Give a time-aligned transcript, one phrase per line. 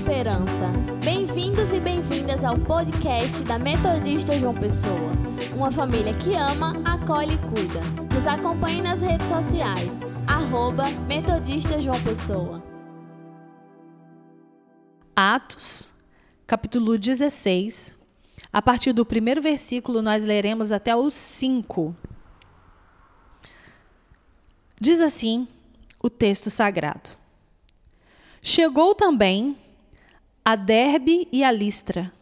[0.00, 0.66] esperança.
[1.04, 5.10] Bem-vindos e bem-vindas ao podcast da Metodista João Pessoa.
[5.54, 7.80] Uma família que ama, acolhe e cuida.
[8.14, 10.00] Nos acompanhe nas redes sociais.
[10.26, 12.64] Arroba Metodista João Pessoa.
[15.14, 15.92] Atos,
[16.46, 17.94] capítulo 16.
[18.50, 21.94] A partir do primeiro versículo, nós leremos até o 5.
[24.80, 25.46] Diz assim
[26.02, 27.10] o texto sagrado.
[28.40, 29.58] Chegou também
[30.50, 32.12] a Derbe e a Listra.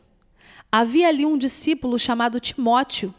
[0.70, 3.14] Havia ali um discípulo chamado Timóteo,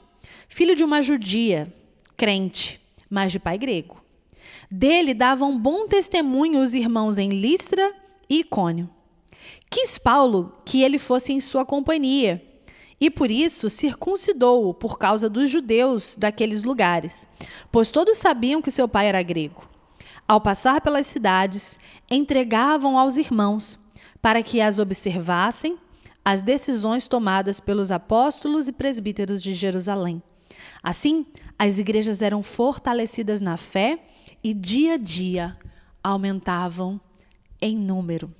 [0.47, 1.73] filho de uma judia,
[2.15, 4.03] crente, mas de pai grego.
[4.69, 7.91] Dele davam bom testemunho os irmãos em Listra
[8.29, 8.87] e Icônio.
[9.67, 12.45] Quis Paulo que ele fosse em sua companhia,
[13.01, 17.27] e por isso circuncidou-o por causa dos judeus daqueles lugares,
[17.71, 19.67] pois todos sabiam que seu pai era grego.
[20.27, 21.79] Ao passar pelas cidades,
[22.11, 23.79] entregavam aos irmãos,
[24.21, 25.77] para que as observassem,
[26.23, 30.21] as decisões tomadas pelos apóstolos e presbíteros de Jerusalém.
[30.83, 31.25] Assim,
[31.57, 33.99] as igrejas eram fortalecidas na fé
[34.43, 35.57] e dia a dia
[36.03, 36.99] aumentavam
[37.61, 38.33] em número.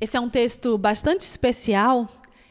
[0.00, 2.08] Esse é um texto bastante especial.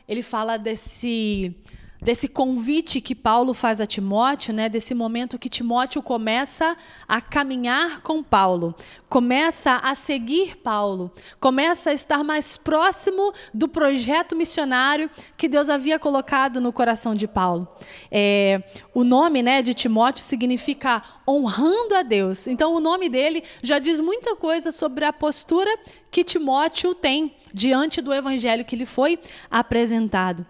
[0.08, 1.56] Ele fala desse
[2.02, 8.02] desse convite que Paulo faz a Timóteo, né, desse momento que Timóteo começa a caminhar
[8.02, 8.74] com Paulo,
[9.10, 16.00] começa a seguir Paulo, começa a estar mais próximo do projeto missionário que Deus havia
[16.00, 17.68] colocado no coração de Paulo.
[18.12, 22.48] É, o nome né, de Timóteo significa honrando a Deus.
[22.48, 25.70] Então, o nome dele já diz muita coisa sobre a postura
[26.10, 30.46] que Timóteo tem diante do evangelho que lhe foi apresentado.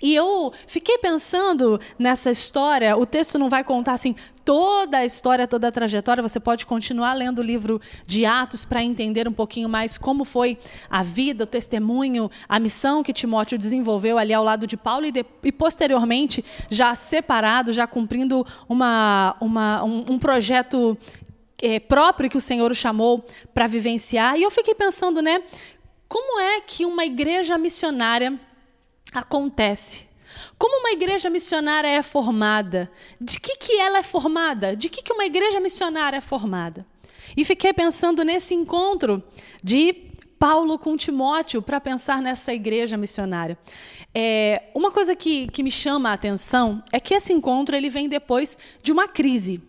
[0.00, 5.46] E eu fiquei pensando nessa história, o texto não vai contar assim toda a história,
[5.46, 9.68] toda a trajetória, você pode continuar lendo o livro de Atos para entender um pouquinho
[9.68, 10.56] mais como foi
[10.88, 15.12] a vida, o testemunho, a missão que Timóteo desenvolveu ali ao lado de Paulo e,
[15.12, 20.96] de, e posteriormente, já separado, já cumprindo uma, uma, um, um projeto
[21.60, 24.38] é, próprio que o Senhor o chamou para vivenciar.
[24.38, 25.42] E eu fiquei pensando, né,
[26.08, 28.38] como é que uma igreja missionária
[29.18, 30.08] acontece?
[30.56, 32.90] Como uma igreja missionária é formada?
[33.20, 34.74] De que, que ela é formada?
[34.74, 36.86] De que, que uma igreja missionária é formada?
[37.36, 39.22] E fiquei pensando nesse encontro
[39.62, 40.08] de
[40.38, 43.58] Paulo com Timóteo para pensar nessa igreja missionária.
[44.14, 48.08] É, uma coisa que, que me chama a atenção é que esse encontro ele vem
[48.08, 49.60] depois de uma crise.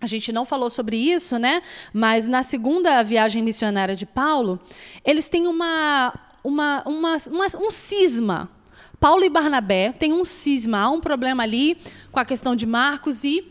[0.00, 1.62] A gente não falou sobre isso, né?
[1.92, 4.58] Mas na segunda viagem missionária de Paulo,
[5.04, 8.50] eles têm uma, uma, uma, uma um cisma
[9.00, 11.78] Paulo e Barnabé têm um cisma, há um problema ali
[12.12, 13.50] com a questão de Marcos e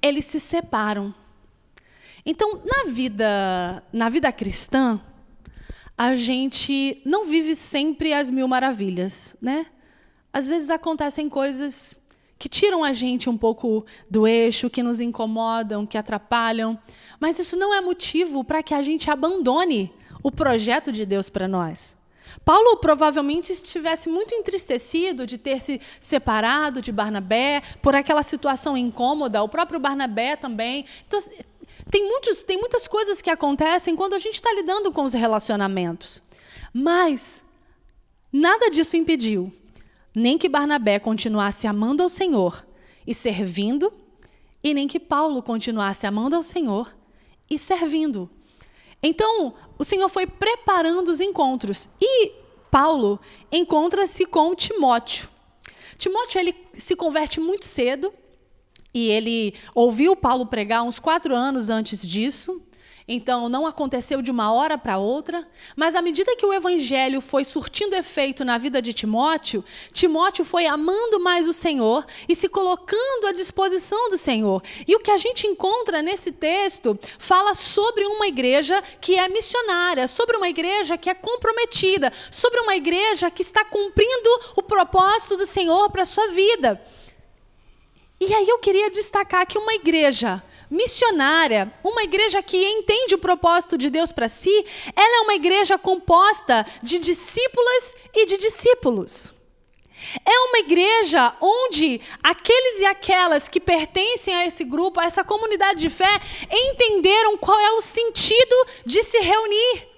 [0.00, 1.12] eles se separam.
[2.24, 5.00] Então, na vida, na vida cristã,
[5.98, 9.66] a gente não vive sempre as mil maravilhas, né?
[10.32, 11.96] Às vezes acontecem coisas
[12.38, 16.78] que tiram a gente um pouco do eixo, que nos incomodam, que atrapalham,
[17.18, 19.92] mas isso não é motivo para que a gente abandone
[20.22, 21.96] o projeto de Deus para nós.
[22.44, 29.42] Paulo provavelmente estivesse muito entristecido de ter se separado de Barnabé por aquela situação incômoda,
[29.42, 30.86] o próprio Barnabé também.
[31.06, 31.20] Então,
[31.90, 36.22] tem, muitos, tem muitas coisas que acontecem quando a gente está lidando com os relacionamentos.
[36.72, 37.44] Mas
[38.32, 39.52] nada disso impediu
[40.14, 42.64] nem que Barnabé continuasse amando ao Senhor
[43.06, 43.92] e servindo,
[44.62, 46.96] e nem que Paulo continuasse amando ao Senhor
[47.50, 48.30] e servindo.
[49.02, 51.88] Então, o Senhor foi preparando os encontros.
[52.00, 52.32] E
[52.70, 53.20] Paulo
[53.52, 55.28] encontra-se com Timóteo.
[55.96, 58.12] Timóteo ele se converte muito cedo
[58.92, 62.62] e ele ouviu Paulo pregar uns quatro anos antes disso.
[63.06, 67.44] Então, não aconteceu de uma hora para outra, mas à medida que o evangelho foi
[67.44, 73.26] surtindo efeito na vida de Timóteo, Timóteo foi amando mais o Senhor e se colocando
[73.26, 74.62] à disposição do Senhor.
[74.88, 80.08] E o que a gente encontra nesse texto fala sobre uma igreja que é missionária,
[80.08, 85.46] sobre uma igreja que é comprometida, sobre uma igreja que está cumprindo o propósito do
[85.46, 86.82] Senhor para a sua vida.
[88.18, 93.76] E aí eu queria destacar que uma igreja missionária, uma igreja que entende o propósito
[93.76, 94.64] de Deus para si,
[94.94, 99.32] ela é uma igreja composta de discípulas e de discípulos.
[100.24, 105.80] É uma igreja onde aqueles e aquelas que pertencem a esse grupo, a essa comunidade
[105.80, 106.20] de fé,
[106.50, 109.88] entenderam qual é o sentido de se reunir.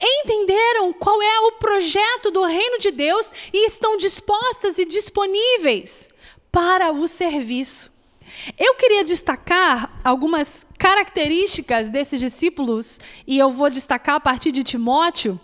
[0.00, 6.10] Entenderam qual é o projeto do reino de Deus e estão dispostas e disponíveis
[6.52, 7.91] para o serviço.
[8.58, 15.40] Eu queria destacar algumas características desses discípulos, e eu vou destacar a partir de Timóteo,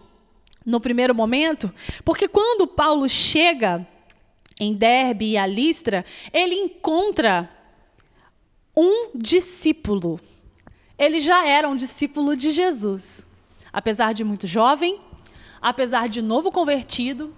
[0.65, 1.73] no primeiro momento,
[2.05, 3.87] porque quando Paulo chega
[4.61, 7.49] em Derbe e a Listra, ele encontra
[8.77, 10.21] um discípulo.
[10.99, 13.27] Ele já era um discípulo de Jesus.
[13.73, 15.01] Apesar de muito jovem,
[15.61, 17.35] apesar de novo convertido,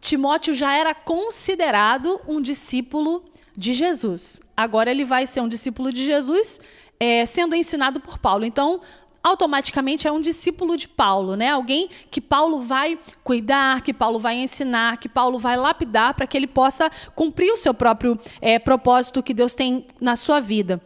[0.00, 3.24] Timóteo já era considerado um discípulo
[3.58, 4.40] de Jesus.
[4.56, 6.60] Agora ele vai ser um discípulo de Jesus,
[7.00, 8.44] é, sendo ensinado por Paulo.
[8.44, 8.80] Então,
[9.20, 11.50] automaticamente é um discípulo de Paulo, né?
[11.50, 16.36] Alguém que Paulo vai cuidar, que Paulo vai ensinar, que Paulo vai lapidar para que
[16.36, 20.80] ele possa cumprir o seu próprio é, propósito que Deus tem na sua vida.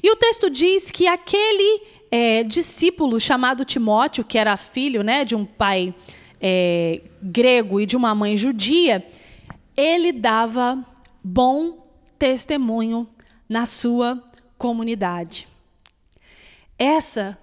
[0.00, 1.82] E o texto diz que aquele
[2.12, 5.92] é, discípulo chamado Timóteo, que era filho né, de um pai
[6.40, 9.04] é, grego e de uma mãe judia,
[9.76, 10.91] ele dava
[11.22, 11.86] bom
[12.18, 13.08] testemunho
[13.48, 14.22] na sua
[14.58, 15.48] comunidade.
[16.78, 17.38] Essa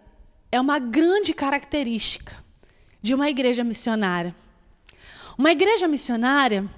[0.51, 2.35] é uma grande característica
[3.01, 4.35] de uma igreja missionária.
[5.37, 6.69] Uma igreja missionária,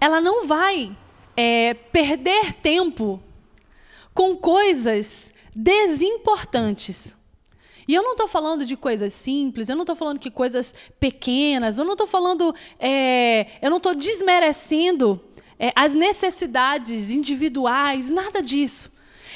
[0.00, 0.96] ela não vai
[1.36, 3.22] é, perder tempo
[4.12, 7.16] com coisas desimportantes.
[7.86, 11.78] E eu não estou falando de coisas simples, eu não estou falando de coisas pequenas,
[11.78, 15.20] eu não estou falando, é, eu não estou desmerecendo
[15.60, 18.90] é, as necessidades individuais, nada disso.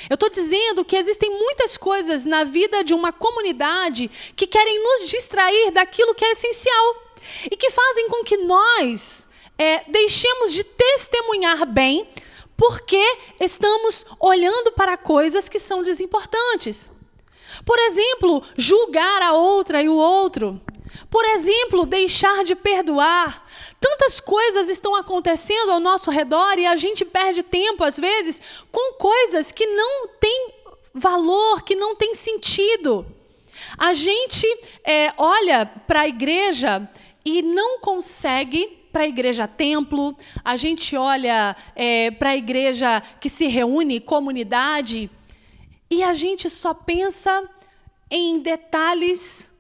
[0.08, 5.08] Eu estou dizendo que existem muitas coisas na vida de uma comunidade que querem nos
[5.08, 6.96] distrair daquilo que é essencial
[7.50, 9.26] e que fazem com que nós
[9.58, 12.08] é, deixemos de testemunhar bem
[12.56, 13.02] porque
[13.40, 16.90] estamos olhando para coisas que são desimportantes.
[17.64, 20.60] Por exemplo, julgar a outra e o outro.
[21.14, 23.46] Por exemplo, deixar de perdoar.
[23.80, 28.94] Tantas coisas estão acontecendo ao nosso redor e a gente perde tempo, às vezes, com
[28.94, 30.54] coisas que não têm
[30.92, 33.06] valor, que não têm sentido.
[33.78, 34.44] A gente
[34.82, 36.90] é, olha para a igreja
[37.24, 43.28] e não consegue para a igreja templo, a gente olha é, para a igreja que
[43.28, 45.08] se reúne, comunidade,
[45.88, 47.48] e a gente só pensa
[48.10, 49.53] em detalhes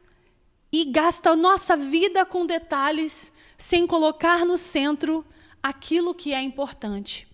[0.76, 5.24] e gasta a nossa vida com detalhes sem colocar no centro
[5.62, 7.28] aquilo que é importante.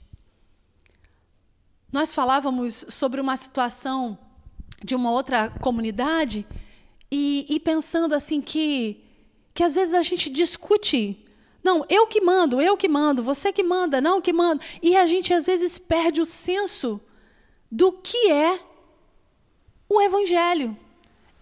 [1.90, 4.18] Nós falávamos sobre uma situação
[4.84, 6.46] de uma outra comunidade
[7.10, 9.02] e, e pensando assim que,
[9.54, 11.26] que às vezes a gente discute
[11.64, 14.62] não, eu que mando, eu que mando, você que manda, não que manda.
[14.82, 17.00] E a gente às vezes perde o senso
[17.70, 18.60] do que é
[19.88, 20.76] o evangelho.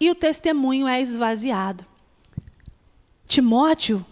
[0.00, 1.87] E o testemunho é esvaziado.
[3.28, 4.04] Timóteo,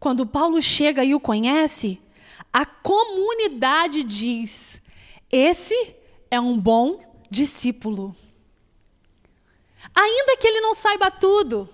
[0.00, 2.00] quando Paulo chega e o conhece,
[2.52, 4.80] a comunidade diz:
[5.30, 5.96] esse
[6.30, 7.00] é um bom
[7.30, 8.14] discípulo.
[9.94, 11.68] Ainda que ele não saiba tudo,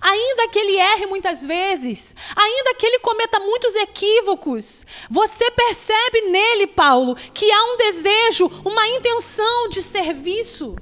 [0.00, 6.66] Ainda que ele erre muitas vezes, ainda que ele cometa muitos equívocos, você percebe nele,
[6.66, 10.76] Paulo, que há um desejo, uma intenção de serviço.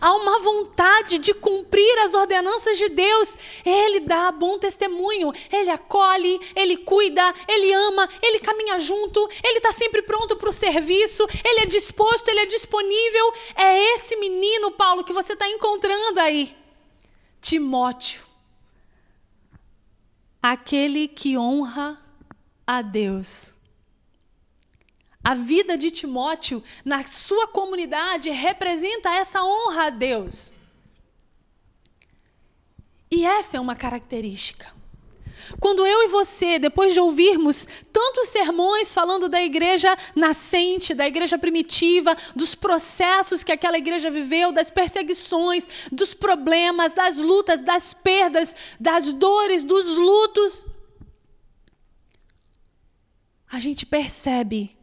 [0.00, 3.38] Há uma vontade de cumprir as ordenanças de Deus.
[3.64, 5.32] Ele dá bom testemunho.
[5.52, 10.52] Ele acolhe, ele cuida, ele ama, ele caminha junto, ele está sempre pronto para o
[10.52, 13.32] serviço, ele é disposto, ele é disponível.
[13.54, 16.56] É esse menino, Paulo, que você está encontrando aí.
[17.40, 18.22] Timóteo,
[20.42, 22.02] aquele que honra
[22.66, 23.57] a Deus.
[25.28, 30.54] A vida de Timóteo na sua comunidade representa essa honra a Deus.
[33.10, 34.72] E essa é uma característica.
[35.60, 41.36] Quando eu e você, depois de ouvirmos tantos sermões falando da igreja nascente, da igreja
[41.36, 48.56] primitiva, dos processos que aquela igreja viveu, das perseguições, dos problemas, das lutas, das perdas,
[48.80, 50.66] das dores, dos lutos,
[53.46, 54.77] a gente percebe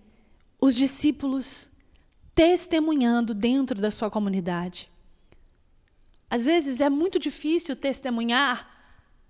[0.62, 1.70] os discípulos
[2.34, 4.90] testemunhando dentro da sua comunidade.
[6.30, 8.70] Às vezes é muito difícil testemunhar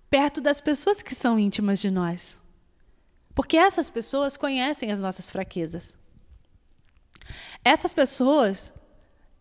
[0.10, 2.38] perto das pessoas que são íntimas de nós.
[3.34, 5.98] Porque essas pessoas conhecem as nossas fraquezas.
[7.64, 8.74] Essas pessoas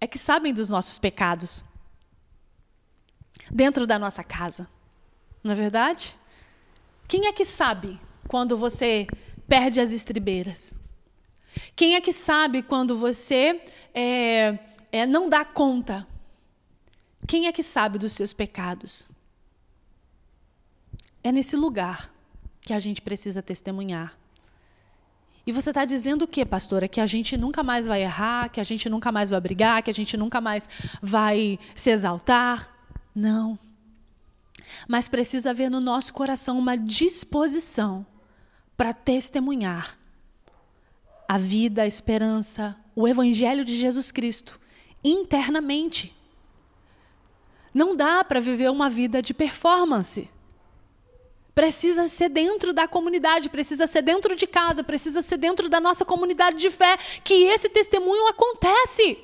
[0.01, 1.65] é que sabem dos nossos pecados
[3.51, 4.69] dentro da nossa casa.
[5.43, 6.19] Não é verdade?
[7.07, 9.07] Quem é que sabe quando você
[9.47, 10.75] perde as estribeiras?
[11.77, 13.61] Quem é que sabe quando você
[13.93, 14.59] é,
[14.91, 16.07] é, não dá conta?
[17.27, 19.09] Quem é que sabe dos seus pecados?
[21.23, 22.13] É nesse lugar
[22.61, 24.17] que a gente precisa testemunhar.
[25.47, 26.89] E você está dizendo o quê, pastora?
[26.89, 29.91] Que a gente nunca mais vai errar, que a gente nunca mais vai brigar, que
[29.91, 30.69] a gente nunca mais
[31.03, 32.75] vai se exaltar?
[33.15, 33.59] Não.
[34.89, 38.07] Mas precisa haver no nosso coração uma disposição
[38.77, 39.99] para testemunhar
[41.29, 44.61] a vida, a esperança, o evangelho de Jesus Cristo
[45.03, 46.17] internamente.
[47.73, 50.31] Não dá para viver uma vida de performance.
[51.55, 56.05] Precisa ser dentro da comunidade, precisa ser dentro de casa, precisa ser dentro da nossa
[56.05, 59.19] comunidade de fé que esse testemunho acontece.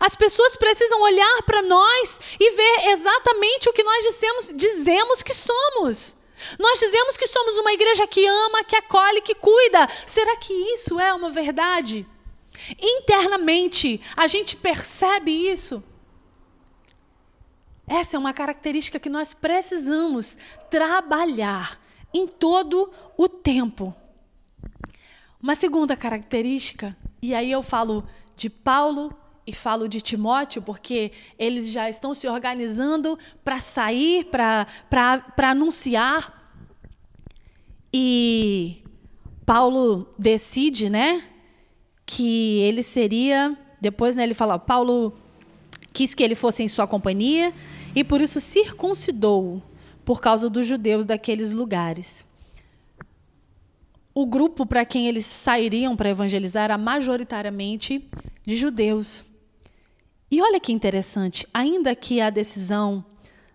[0.00, 5.34] As pessoas precisam olhar para nós e ver exatamente o que nós dizemos, dizemos que
[5.34, 6.17] somos.
[6.58, 9.88] Nós dizemos que somos uma igreja que ama, que acolhe, que cuida.
[10.06, 12.06] Será que isso é uma verdade?
[12.78, 15.82] Internamente, a gente percebe isso.
[17.86, 20.36] Essa é uma característica que nós precisamos
[20.70, 21.80] trabalhar
[22.12, 23.94] em todo o tempo.
[25.40, 29.16] Uma segunda característica, e aí eu falo de Paulo
[29.48, 34.66] e falo de Timóteo, porque eles já estão se organizando para sair, para
[35.38, 36.52] anunciar.
[37.90, 38.82] E
[39.46, 41.22] Paulo decide, né,
[42.04, 43.56] que ele seria.
[43.80, 45.16] Depois, né, ele fala, Paulo
[45.94, 47.54] quis que ele fosse em sua companhia
[47.94, 49.62] e por isso circuncidou
[50.04, 52.26] por causa dos judeus daqueles lugares.
[54.14, 58.06] O grupo para quem eles sairiam para evangelizar era majoritariamente
[58.44, 59.24] de judeus.
[60.30, 63.04] E olha que interessante, ainda que a decisão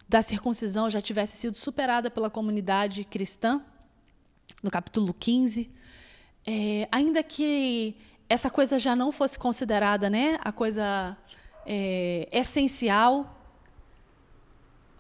[0.10, 3.62] da circuncisão já tivesse sido superada pela comunidade cristã,
[4.62, 5.70] no capítulo 15,
[6.48, 7.96] é, ainda que
[8.28, 11.16] essa coisa já não fosse considerada né, a coisa
[11.66, 13.40] é, essencial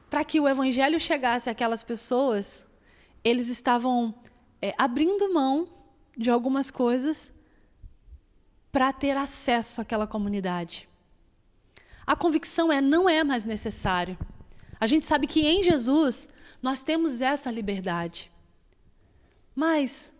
[0.09, 2.67] para que o evangelho chegasse àquelas pessoas,
[3.23, 4.13] eles estavam
[4.61, 5.67] é, abrindo mão
[6.15, 7.33] de algumas coisas
[8.71, 10.87] para ter acesso àquela comunidade.
[12.05, 14.17] A convicção é não é mais necessário.
[14.79, 16.27] A gente sabe que em Jesus
[16.61, 18.31] nós temos essa liberdade.
[19.55, 20.13] Mas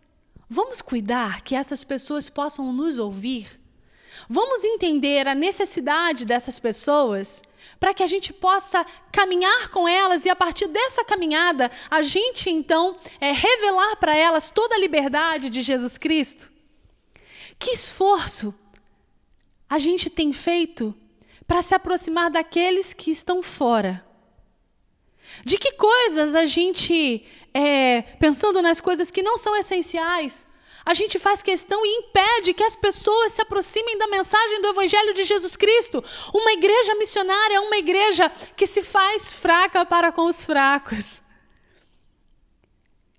[0.50, 3.60] vamos cuidar que essas pessoas possam nos ouvir.
[4.30, 7.44] Vamos entender a necessidade dessas pessoas
[7.80, 12.50] para que a gente possa caminhar com elas e a partir dessa caminhada a gente
[12.50, 16.52] então é, revelar para elas toda a liberdade de Jesus Cristo.
[17.60, 18.54] Que esforço
[19.70, 20.96] a gente tem feito
[21.54, 24.04] para se aproximar daqueles que estão fora?
[25.46, 30.48] De que coisas a gente, é, pensando nas coisas que não são essenciais,
[30.84, 35.14] a gente faz questão e impede que as pessoas se aproximem da mensagem do Evangelho
[35.14, 36.04] de Jesus Cristo.
[36.34, 41.22] Uma igreja missionária é uma igreja que se faz fraca para com os fracos,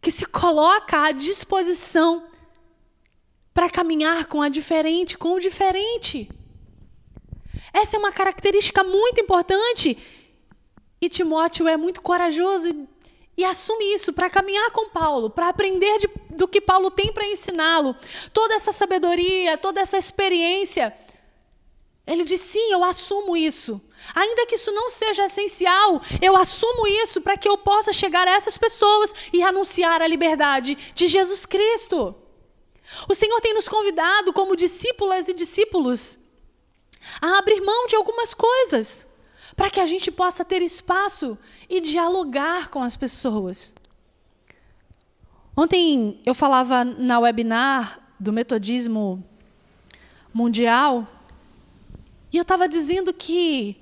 [0.02, 2.26] que se coloca à disposição
[3.54, 6.28] para caminhar com a diferente, com o diferente.
[7.74, 9.98] Essa é uma característica muito importante.
[11.00, 12.86] E Timóteo é muito corajoso
[13.36, 17.26] e assume isso para caminhar com Paulo, para aprender de, do que Paulo tem para
[17.26, 17.96] ensiná-lo.
[18.32, 20.96] Toda essa sabedoria, toda essa experiência.
[22.06, 23.80] Ele diz: sim, eu assumo isso.
[24.14, 28.32] Ainda que isso não seja essencial, eu assumo isso para que eu possa chegar a
[28.32, 32.14] essas pessoas e anunciar a liberdade de Jesus Cristo.
[33.08, 36.18] O Senhor tem nos convidado, como discípulas e discípulos,
[37.20, 39.08] a abrir mão de algumas coisas
[39.56, 43.74] para que a gente possa ter espaço e dialogar com as pessoas.
[45.56, 49.24] Ontem eu falava na webinar do metodismo
[50.32, 51.06] mundial
[52.32, 53.76] e eu estava dizendo que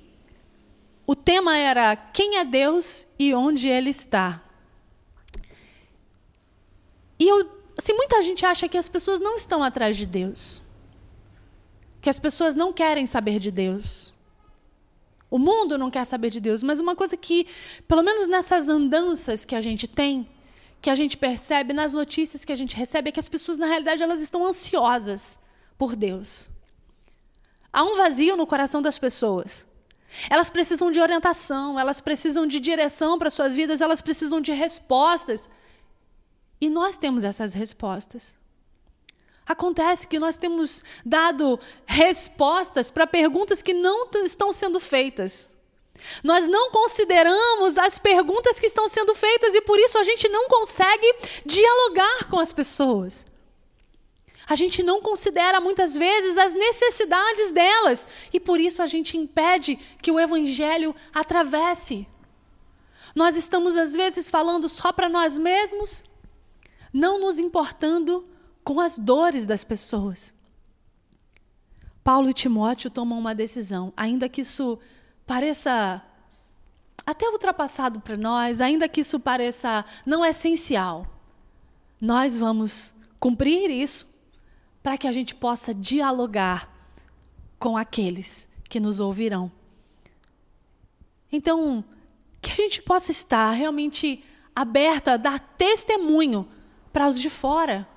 [1.05, 4.41] o tema era quem é Deus e onde Ele está.
[7.19, 10.61] E eu, assim, muita gente acha que as pessoas não estão atrás de Deus,
[12.03, 14.13] que as pessoas não querem saber de Deus.
[15.31, 17.47] O mundo não quer saber de Deus, mas uma coisa que,
[17.87, 20.27] pelo menos nessas andanças que a gente tem,
[20.81, 23.67] que a gente percebe nas notícias que a gente recebe, é que as pessoas, na
[23.67, 25.39] realidade, elas estão ansiosas
[25.77, 26.49] por Deus.
[27.71, 29.65] Há um vazio no coração das pessoas.
[30.29, 35.49] Elas precisam de orientação, elas precisam de direção para suas vidas, elas precisam de respostas.
[36.59, 38.35] E nós temos essas respostas.
[39.45, 45.49] Acontece que nós temos dado respostas para perguntas que não estão sendo feitas.
[46.23, 50.47] Nós não consideramos as perguntas que estão sendo feitas e por isso a gente não
[50.47, 53.25] consegue dialogar com as pessoas.
[54.47, 59.77] A gente não considera muitas vezes as necessidades delas e por isso a gente impede
[60.01, 62.07] que o evangelho atravesse.
[63.15, 66.03] Nós estamos às vezes falando só para nós mesmos,
[66.91, 68.27] não nos importando
[68.63, 70.33] com as dores das pessoas.
[72.03, 74.77] Paulo e Timóteo tomam uma decisão, ainda que isso
[75.25, 76.01] pareça
[77.05, 81.07] até ultrapassado para nós, ainda que isso pareça não essencial.
[81.99, 84.07] Nós vamos cumprir isso
[84.81, 86.69] para que a gente possa dialogar
[87.57, 89.49] com aqueles que nos ouvirão.
[91.31, 91.83] Então,
[92.41, 96.47] que a gente possa estar realmente aberto a dar testemunho
[96.91, 97.87] para os de fora.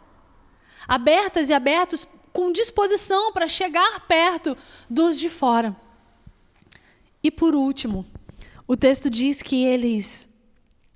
[0.86, 4.56] Abertas e abertos com disposição para chegar perto
[4.88, 5.74] dos de fora.
[7.22, 8.04] E por último,
[8.68, 10.28] o texto diz que eles,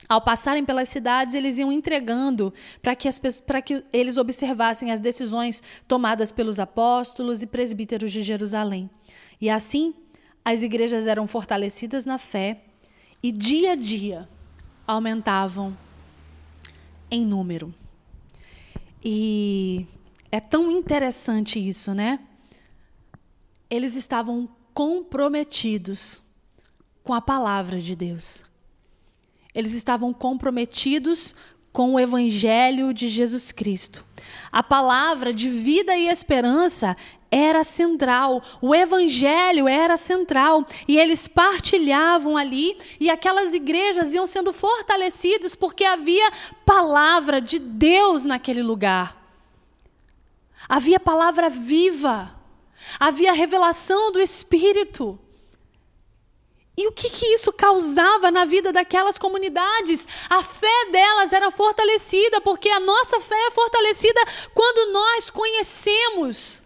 [0.09, 3.09] ao passarem pelas cidades, eles iam entregando para que,
[3.65, 8.91] que eles observassem as decisões tomadas pelos apóstolos e presbíteros de Jerusalém.
[9.41, 9.95] E assim,
[10.45, 12.63] as igrejas eram fortalecidas na fé
[13.23, 14.29] e dia a dia
[14.87, 15.77] aumentavam
[17.11, 17.73] em número.
[19.03, 19.87] E
[20.31, 22.21] é tão interessante isso, né?
[23.69, 26.23] Eles estavam comprometidos
[27.03, 28.45] com a palavra de Deus.
[29.55, 31.35] Eles estavam comprometidos
[31.73, 34.05] com o evangelho de Jesus Cristo.
[34.51, 36.97] A palavra de vida e esperança
[37.31, 44.53] era central, o evangelho era central, e eles partilhavam ali, e aquelas igrejas iam sendo
[44.53, 46.29] fortalecidas porque havia
[46.67, 49.17] palavra de Deus naquele lugar.
[50.69, 52.35] Havia palavra viva,
[52.99, 55.19] havia revelação do Espírito.
[56.81, 60.09] E o que, que isso causava na vida daquelas comunidades?
[60.31, 64.19] A fé delas era fortalecida, porque a nossa fé é fortalecida
[64.55, 66.63] quando nós conhecemos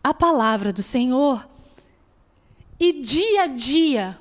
[0.00, 1.44] a palavra do Senhor.
[2.78, 4.16] E dia a dia,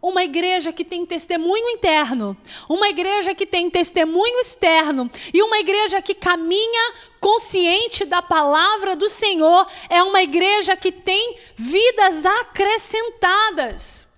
[0.00, 2.34] uma igreja que tem testemunho interno,
[2.66, 9.10] uma igreja que tem testemunho externo e uma igreja que caminha consciente da palavra do
[9.10, 14.10] Senhor é uma igreja que tem vidas acrescentadas.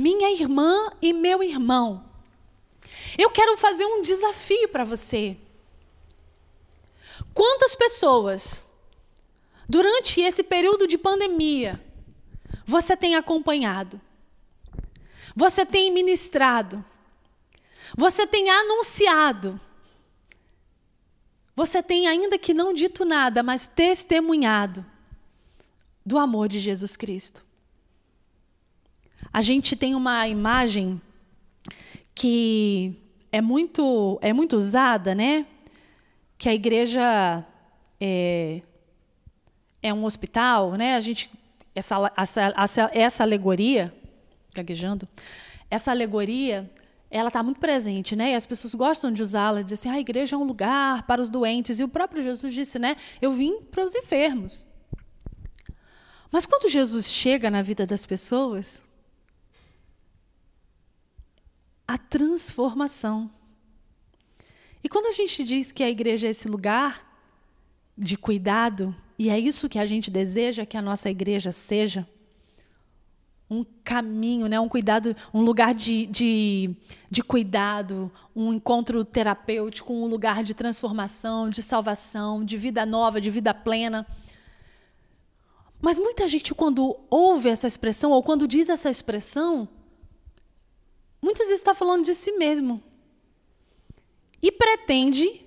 [0.00, 2.02] Minha irmã e meu irmão,
[3.18, 5.36] eu quero fazer um desafio para você.
[7.34, 8.64] Quantas pessoas,
[9.68, 11.78] durante esse período de pandemia,
[12.64, 14.00] você tem acompanhado?
[15.36, 16.82] Você tem ministrado?
[17.94, 19.60] Você tem anunciado?
[21.54, 24.82] Você tem, ainda que não dito nada, mas testemunhado
[26.06, 27.49] do amor de Jesus Cristo.
[29.32, 31.00] A gente tem uma imagem
[32.14, 32.94] que
[33.30, 35.46] é muito, é muito usada, né?
[36.40, 37.44] que a igreja
[38.00, 38.62] é,
[39.82, 40.96] é um hospital, né?
[40.96, 41.30] A gente
[41.74, 43.92] essa, essa, essa alegoria,
[44.54, 45.06] gaguejando,
[45.70, 46.68] essa alegoria,
[47.10, 48.32] ela está muito presente, né?
[48.32, 51.20] E as pessoas gostam de usá-la, dizer assim, ah, a igreja é um lugar para
[51.20, 51.78] os doentes.
[51.78, 52.96] E o próprio Jesus disse, né?
[53.20, 54.64] Eu vim para os enfermos.
[56.32, 58.82] Mas quando Jesus chega na vida das pessoas,
[61.90, 63.28] a transformação.
[64.80, 67.04] E quando a gente diz que a igreja é esse lugar
[67.98, 72.08] de cuidado, e é isso que a gente deseja que a nossa igreja seja,
[73.50, 74.60] um caminho, né?
[74.60, 76.76] um cuidado, um lugar de, de,
[77.10, 83.30] de cuidado, um encontro terapêutico, um lugar de transformação, de salvação, de vida nova, de
[83.30, 84.06] vida plena.
[85.82, 89.68] Mas muita gente, quando ouve essa expressão, ou quando diz essa expressão,
[91.30, 92.82] muitas vezes está falando de si mesmo
[94.42, 95.46] e pretende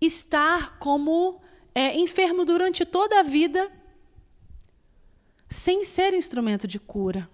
[0.00, 1.40] estar como
[1.74, 3.70] é, enfermo durante toda a vida,
[5.48, 7.28] sem ser instrumento de cura.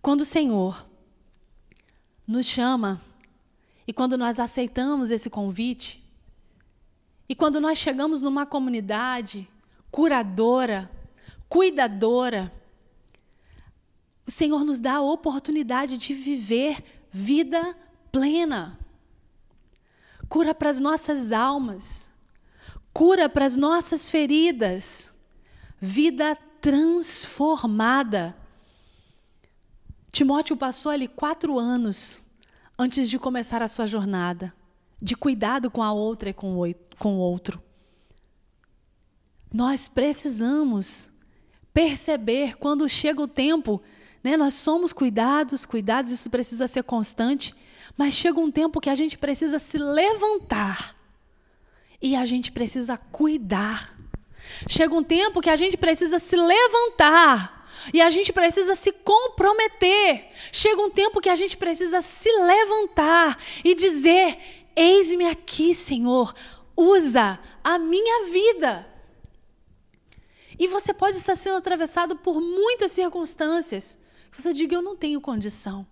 [0.00, 0.86] Quando o Senhor
[2.26, 3.00] nos chama
[3.86, 6.02] e quando nós aceitamos esse convite,
[7.28, 9.46] e quando nós chegamos numa comunidade
[9.90, 10.90] curadora,
[11.46, 12.50] cuidadora,
[14.26, 17.76] o Senhor nos dá a oportunidade de viver vida
[18.10, 18.78] plena
[20.32, 22.10] cura para as nossas almas,
[22.90, 25.12] cura para as nossas feridas,
[25.78, 28.34] vida transformada.
[30.10, 32.18] Timóteo passou ali quatro anos
[32.78, 34.54] antes de começar a sua jornada,
[35.02, 37.62] de cuidado com a outra e com o outro.
[39.52, 41.10] Nós precisamos
[41.74, 43.82] perceber quando chega o tempo,
[44.22, 44.36] né?
[44.36, 47.54] Nós somos cuidados, cuidados, isso precisa ser constante.
[47.96, 50.96] Mas chega um tempo que a gente precisa se levantar
[52.00, 53.96] e a gente precisa cuidar.
[54.68, 60.30] Chega um tempo que a gente precisa se levantar e a gente precisa se comprometer.
[60.50, 64.38] Chega um tempo que a gente precisa se levantar e dizer:
[64.74, 66.34] Eis-me aqui, Senhor,
[66.76, 68.86] usa a minha vida.
[70.58, 73.98] E você pode estar sendo atravessado por muitas circunstâncias.
[74.32, 75.86] Você diga, eu não tenho condição.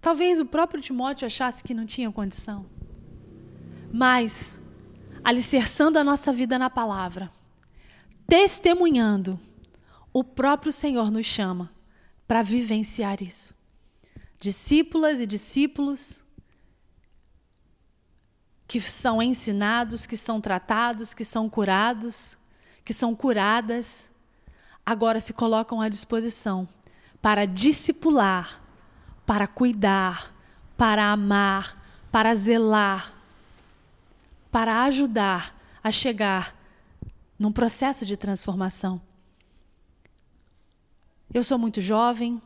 [0.00, 2.66] Talvez o próprio Timóteo achasse que não tinha condição.
[3.92, 4.60] Mas,
[5.24, 7.30] alicerçando a nossa vida na palavra,
[8.28, 9.40] testemunhando,
[10.12, 11.72] o próprio Senhor nos chama
[12.28, 13.54] para vivenciar isso.
[14.38, 16.22] Discípulas e discípulos
[18.68, 22.38] que são ensinados, que são tratados, que são curados,
[22.84, 24.10] que são curadas,
[24.86, 26.68] agora se colocam à disposição
[27.20, 28.62] para discipular,
[29.26, 30.34] para cuidar,
[30.76, 31.80] para amar,
[32.10, 33.14] para zelar,
[34.50, 36.56] para ajudar a chegar
[37.38, 39.00] num processo de transformação.
[41.32, 42.40] Eu sou muito jovem,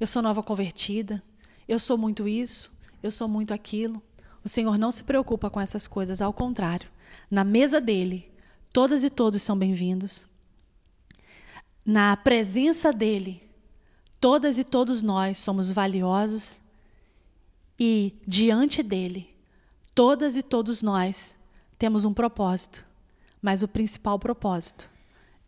[0.00, 1.22] eu sou nova convertida,
[1.68, 4.02] eu sou muito isso, eu sou muito aquilo.
[4.42, 6.90] O Senhor não se preocupa com essas coisas, ao contrário.
[7.30, 8.30] Na mesa dele,
[8.72, 10.26] todas e todos são bem-vindos.
[11.84, 13.43] Na presença dele,
[14.24, 16.62] todas e todos nós somos valiosos.
[17.78, 19.28] E diante dele,
[19.94, 21.36] todas e todos nós
[21.78, 22.82] temos um propósito,
[23.42, 24.90] mas o principal propósito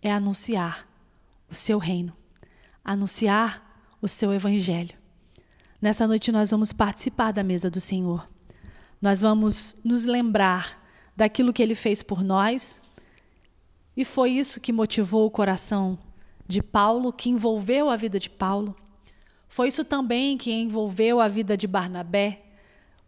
[0.03, 0.87] é anunciar
[1.49, 2.13] o seu reino
[2.87, 4.97] anunciar o seu evangelho.
[5.83, 8.31] Nessa noite nós vamos participar da mesa do Senhor.
[9.03, 10.81] Nós vamos nos lembrar
[11.17, 12.81] daquilo que ele fez por nós.
[13.97, 15.99] E foi isso que motivou o coração
[16.47, 18.75] de Paulo, que envolveu a vida de Paulo.
[19.49, 22.45] Foi isso também que envolveu a vida de Barnabé,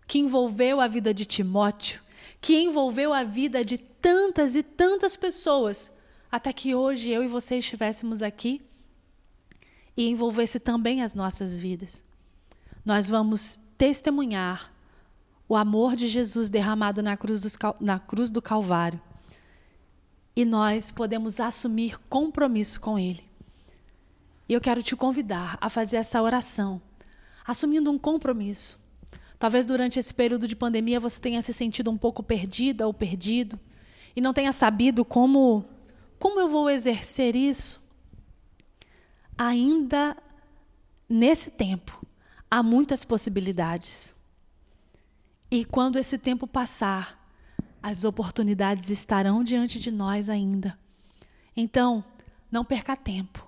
[0.06, 2.00] que envolveu a vida de Timóteo,
[2.40, 5.92] que envolveu a vida de tantas e tantas pessoas,
[6.30, 8.62] até que hoje eu e você estivéssemos aqui
[9.96, 12.04] e envolvesse também as nossas vidas.
[12.84, 14.72] Nós vamos testemunhar
[15.48, 19.00] o amor de Jesus derramado na cruz, dos, na cruz do Calvário.
[20.36, 23.27] E nós podemos assumir compromisso com Ele.
[24.48, 26.80] E eu quero te convidar a fazer essa oração,
[27.46, 28.78] assumindo um compromisso.
[29.38, 33.58] Talvez durante esse período de pandemia você tenha se sentido um pouco perdida ou perdido
[34.16, 35.64] e não tenha sabido como
[36.18, 37.80] como eu vou exercer isso
[39.36, 40.16] ainda
[41.08, 42.04] nesse tempo
[42.50, 44.14] há muitas possibilidades.
[45.50, 47.16] E quando esse tempo passar,
[47.82, 50.78] as oportunidades estarão diante de nós ainda.
[51.56, 52.04] Então,
[52.50, 53.47] não perca tempo.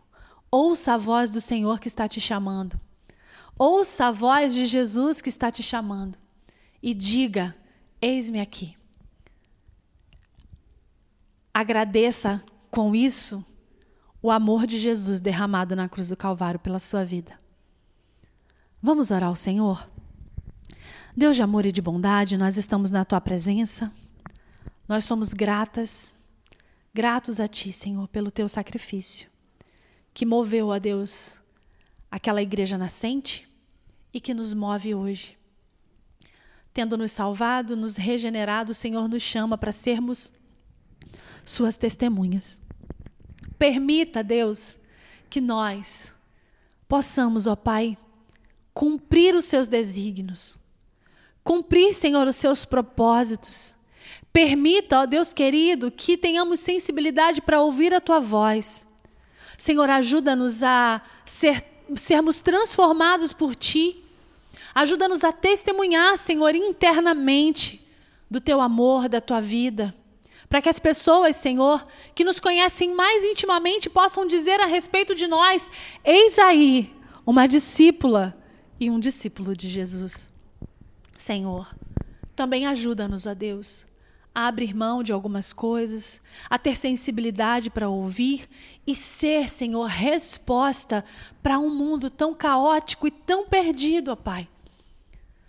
[0.50, 2.80] Ouça a voz do Senhor que está te chamando.
[3.58, 6.18] Ouça a voz de Jesus que está te chamando.
[6.82, 7.54] E diga:
[8.00, 8.76] Eis-me aqui.
[11.52, 13.44] Agradeça com isso
[14.22, 17.38] o amor de Jesus derramado na cruz do Calvário pela sua vida.
[18.82, 19.88] Vamos orar ao Senhor?
[21.16, 23.92] Deus de amor e de bondade, nós estamos na tua presença.
[24.88, 26.16] Nós somos gratas,
[26.94, 29.28] gratos a ti, Senhor, pelo teu sacrifício,
[30.12, 31.38] que moveu a Deus
[32.10, 33.48] aquela igreja nascente
[34.12, 35.38] e que nos move hoje.
[36.72, 40.32] Tendo nos salvado, nos regenerado, o Senhor nos chama para sermos
[41.44, 42.60] suas testemunhas.
[43.58, 44.78] Permita, Deus,
[45.28, 46.14] que nós
[46.88, 47.96] possamos, ó Pai,
[48.72, 50.56] cumprir os seus desígnios,
[51.44, 53.74] cumprir, Senhor, os seus propósitos.
[54.32, 58.86] Permita, ó Deus querido, que tenhamos sensibilidade para ouvir a tua voz.
[59.60, 61.62] Senhor, ajuda-nos a ser,
[61.94, 64.02] sermos transformados por ti.
[64.74, 67.86] Ajuda-nos a testemunhar, Senhor, internamente
[68.30, 69.94] do teu amor, da tua vida
[70.48, 75.28] para que as pessoas, Senhor, que nos conhecem mais intimamente possam dizer a respeito de
[75.28, 75.70] nós:
[76.02, 76.92] eis aí
[77.24, 78.36] uma discípula
[78.80, 80.28] e um discípulo de Jesus.
[81.16, 81.72] Senhor,
[82.34, 83.86] também ajuda-nos, a Deus,
[84.34, 88.48] a abrir mão de algumas coisas, a ter sensibilidade para ouvir
[88.86, 91.04] e ser, Senhor, resposta
[91.42, 94.48] para um mundo tão caótico e tão perdido, ó Pai.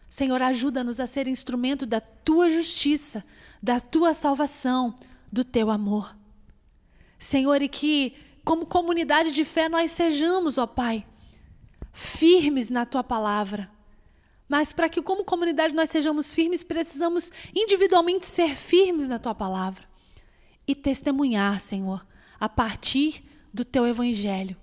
[0.09, 3.23] Senhor, ajuda-nos a ser instrumento da tua justiça
[3.61, 4.95] da tua salvação,
[5.31, 6.15] do teu amor.
[7.19, 11.05] Senhor, e que, como comunidade de fé, nós sejamos, ó Pai,
[11.93, 13.69] firmes na tua palavra.
[14.51, 19.85] Mas para que, como comunidade, nós sejamos firmes, precisamos individualmente ser firmes na tua palavra
[20.67, 22.05] e testemunhar, Senhor,
[22.37, 24.57] a partir do teu evangelho.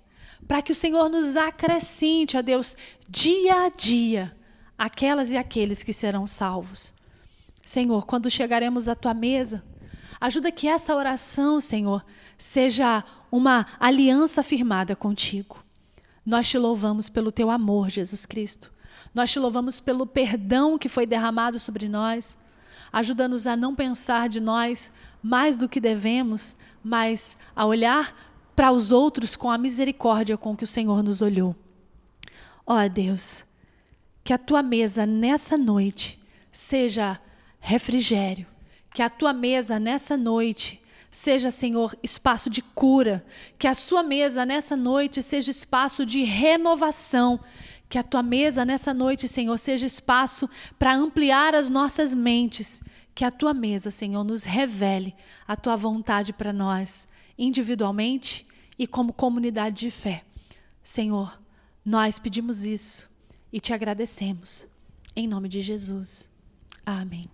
[0.47, 2.77] Para que o Senhor nos acrescente, ó Deus,
[3.09, 4.37] dia a dia,
[4.77, 6.93] aquelas e aqueles que serão salvos.
[7.65, 9.65] Senhor, quando chegaremos à tua mesa,
[10.21, 12.05] ajuda que essa oração, Senhor,
[12.37, 15.65] seja uma aliança firmada contigo.
[16.23, 18.71] Nós te louvamos pelo teu amor, Jesus Cristo.
[19.13, 22.37] Nós te louvamos pelo perdão que foi derramado sobre nós.
[22.91, 24.91] Ajuda-nos a não pensar de nós
[25.21, 28.15] mais do que devemos, mas a olhar
[28.55, 31.55] para os outros com a misericórdia com que o Senhor nos olhou.
[32.65, 33.45] Ó oh, Deus,
[34.23, 36.19] que a tua mesa nessa noite
[36.51, 37.19] seja
[37.59, 38.45] refrigério,
[38.93, 43.25] que a tua mesa nessa noite seja, Senhor, espaço de cura,
[43.57, 47.39] que a sua mesa nessa noite seja espaço de renovação,
[47.89, 50.47] que a tua mesa nessa noite, Senhor, seja espaço
[50.77, 52.83] para ampliar as nossas mentes,
[53.15, 55.15] que a tua mesa, Senhor, nos revele
[55.47, 58.47] a tua vontade para nós, individualmente
[58.77, 60.23] e como comunidade de fé.
[60.83, 61.41] Senhor,
[61.83, 63.09] nós pedimos isso
[63.51, 64.67] e te agradecemos.
[65.15, 66.29] Em nome de Jesus.
[66.85, 67.25] Amém.